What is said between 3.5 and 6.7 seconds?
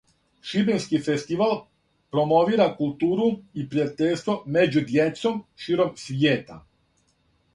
и пријатељство меđу дјецом широм свијета.